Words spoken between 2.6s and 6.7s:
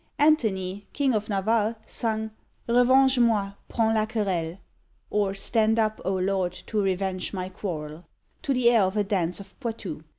Revenge moy prens la querelle, or "Stand up, O Lord,